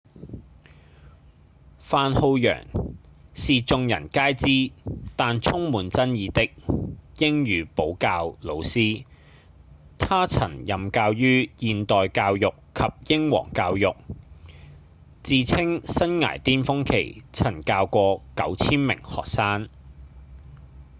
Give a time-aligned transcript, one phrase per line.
[1.77, 2.63] 范浩揚
[3.35, 4.73] 是眾人皆知
[5.15, 6.49] 但充滿爭議的
[7.23, 9.05] 英語補教老師
[9.99, 13.95] 他曾任教於現代教育及英皇教育
[15.21, 19.69] 自稱生涯顛峰期曾教過 9,000 名學生